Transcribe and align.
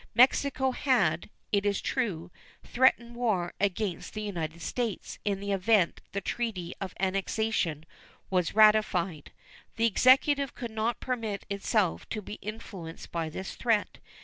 Mexico 0.15 0.71
had, 0.71 1.29
it 1.51 1.63
is 1.63 1.79
true, 1.79 2.31
threatened 2.63 3.15
war 3.15 3.53
against 3.59 4.15
the 4.15 4.23
United 4.23 4.59
States 4.59 5.19
in 5.23 5.39
the 5.39 5.51
event 5.51 6.01
the 6.11 6.19
treaty 6.19 6.73
of 6.81 6.95
annexation 6.99 7.85
was 8.31 8.55
ratified. 8.55 9.31
The 9.75 9.85
Executive 9.85 10.55
could 10.55 10.71
not 10.71 11.01
permit 11.01 11.45
itself 11.51 12.09
to 12.09 12.21
be 12.23 12.39
influenced 12.41 13.11
by 13.11 13.29
this 13.29 13.53
threat. 13.55 13.99